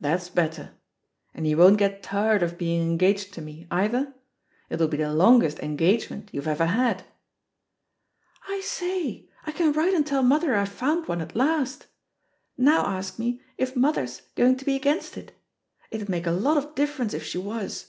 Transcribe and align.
"That's 0.00 0.30
better. 0.30 0.72
And 1.34 1.46
you 1.46 1.58
won't 1.58 1.76
get 1.76 2.02
tired 2.02 2.42
of 2.42 2.56
being 2.56 2.80
engaged 2.80 3.34
to 3.34 3.42
me, 3.42 3.66
either? 3.70 4.14
It'll 4.70 4.88
be 4.88 4.96
the 4.96 5.12
longest 5.12 5.58
'engagement' 5.58 6.30
you've 6.32 6.48
ever 6.48 6.64
had 6.64 7.04
I" 8.48 8.54
"I 8.54 8.60
say, 8.62 9.28
I 9.44 9.52
can 9.52 9.72
write 9.74 9.92
and 9.92 10.06
tell 10.06 10.22
mother 10.22 10.54
I've 10.56 10.70
found 10.70 11.08
one 11.08 11.20
at 11.20 11.36
last 11.36 11.82
I 11.82 11.86
Now 12.56 12.86
ask 12.86 13.18
me 13.18 13.42
if 13.58 13.76
mother's 13.76 14.22
going 14.34 14.56
to 14.56 14.64
be 14.64 14.76
against 14.76 15.18
it. 15.18 15.32
It'd 15.90 16.08
make 16.08 16.26
a 16.26 16.30
lot 16.30 16.56
of 16.56 16.74
difference 16.74 17.12
if 17.12 17.22
she 17.24 17.36
was. 17.36 17.88